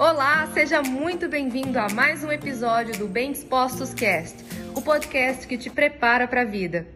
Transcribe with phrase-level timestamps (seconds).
[0.00, 4.34] Olá, seja muito bem-vindo a mais um episódio do Bem Dispostos Cast,
[4.74, 6.86] o podcast que te prepara para a vida.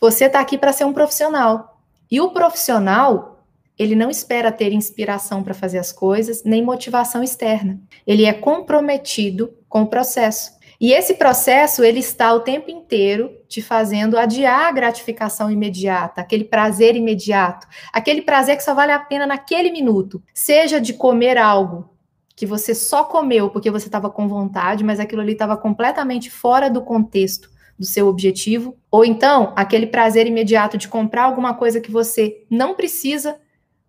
[0.00, 1.78] Você está aqui para ser um profissional.
[2.10, 3.44] E o profissional,
[3.78, 7.78] ele não espera ter inspiração para fazer as coisas, nem motivação externa.
[8.06, 10.52] Ele é comprometido com o processo.
[10.80, 16.44] E esse processo, ele está o tempo inteiro te fazendo adiar a gratificação imediata, aquele
[16.44, 20.22] prazer imediato, aquele prazer que só vale a pena naquele minuto.
[20.32, 21.92] Seja de comer algo
[22.36, 26.68] que você só comeu porque você estava com vontade, mas aquilo ali estava completamente fora
[26.68, 31.90] do contexto do seu objetivo, ou então aquele prazer imediato de comprar alguma coisa que
[31.90, 33.36] você não precisa,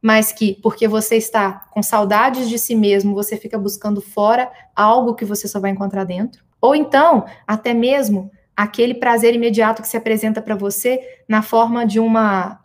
[0.02, 5.16] mas que porque você está com saudades de si mesmo, você fica buscando fora algo
[5.16, 6.43] que você só vai encontrar dentro.
[6.59, 11.99] Ou então, até mesmo aquele prazer imediato que se apresenta para você na forma de
[11.99, 12.59] uma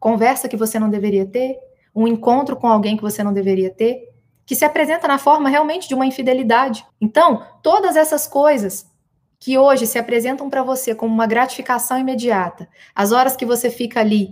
[0.00, 1.56] conversa que você não deveria ter,
[1.94, 4.00] um encontro com alguém que você não deveria ter,
[4.46, 6.86] que se apresenta na forma realmente de uma infidelidade.
[7.00, 8.86] Então, todas essas coisas
[9.38, 14.00] que hoje se apresentam para você como uma gratificação imediata, as horas que você fica
[14.00, 14.30] ali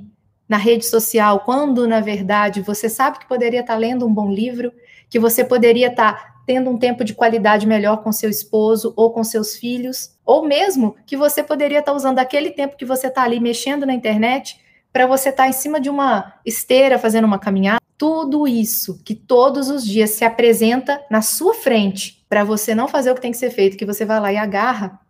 [0.49, 4.31] na rede social, quando na verdade você sabe que poderia estar tá lendo um bom
[4.31, 4.73] livro,
[5.11, 9.11] que você poderia estar tá tendo um tempo de qualidade melhor com seu esposo ou
[9.11, 13.09] com seus filhos, ou mesmo que você poderia estar tá usando aquele tempo que você
[13.09, 14.61] está ali mexendo na internet
[14.95, 19.69] para você estar em cima de uma esteira fazendo uma caminhada tudo isso que todos
[19.69, 23.37] os dias se apresenta na sua frente para você não fazer o que tem que
[23.37, 25.01] ser feito, que você vai lá e agarra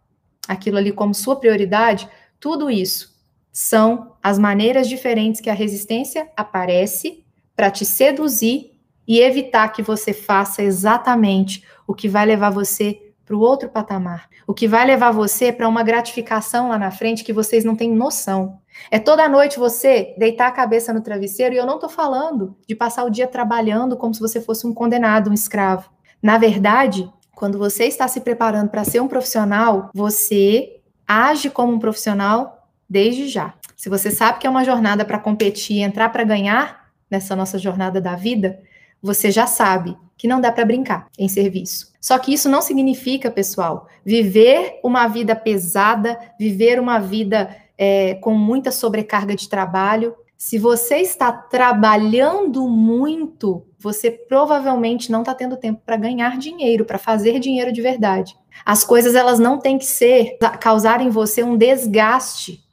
[0.49, 2.09] aquilo ali como sua prioridade,
[2.41, 3.15] tudo isso
[3.53, 8.73] são as maneiras diferentes que a resistência aparece para te seduzir
[9.07, 14.29] e evitar que você faça exatamente o que vai levar você para o outro patamar,
[14.47, 17.95] o que vai levar você para uma gratificação lá na frente que vocês não têm
[17.95, 18.61] noção.
[18.91, 22.75] É toda noite você deitar a cabeça no travesseiro, e eu não estou falando de
[22.75, 25.91] passar o dia trabalhando como se você fosse um condenado, um escravo.
[26.23, 31.79] Na verdade, quando você está se preparando para ser um profissional, você age como um
[31.79, 33.55] profissional desde já.
[33.77, 38.01] Se você sabe que é uma jornada para competir, entrar para ganhar nessa nossa jornada
[38.01, 38.61] da vida,
[39.03, 41.93] você já sabe que não dá para brincar em serviço.
[42.01, 48.35] Só que isso não significa, pessoal, viver uma vida pesada, viver uma vida é, com
[48.35, 50.15] muita sobrecarga de trabalho.
[50.37, 56.99] Se você está trabalhando muito, você provavelmente não está tendo tempo para ganhar dinheiro, para
[56.99, 58.37] fazer dinheiro de verdade.
[58.65, 62.65] As coisas elas não têm que ser causar em você um desgaste.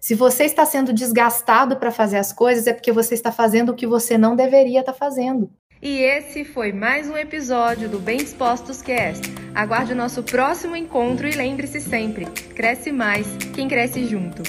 [0.00, 3.74] Se você está sendo desgastado para fazer as coisas, é porque você está fazendo o
[3.74, 5.50] que você não deveria estar tá fazendo.
[5.82, 9.47] E esse foi mais um episódio do Bem Dispostos Cast.
[9.58, 13.26] Aguarde o nosso próximo encontro e lembre-se sempre: cresce mais
[13.56, 14.40] quem cresce junto.